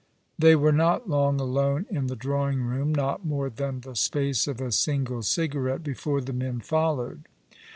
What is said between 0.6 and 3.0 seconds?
not long alone in the drawing room,